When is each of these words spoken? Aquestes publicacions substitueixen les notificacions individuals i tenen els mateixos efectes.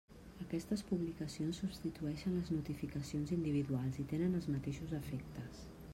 Aquestes 0.43 0.83
publicacions 0.91 1.59
substitueixen 1.63 2.35
les 2.37 2.49
notificacions 2.55 3.35
individuals 3.39 4.03
i 4.05 4.07
tenen 4.15 4.37
els 4.41 4.49
mateixos 4.57 4.97
efectes. 5.03 5.65